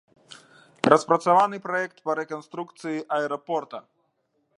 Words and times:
Распрацаваны 0.93 1.57
праект 1.67 1.97
па 2.07 2.11
рэканструкцыі 2.21 3.05
аэрапорта. 3.19 3.77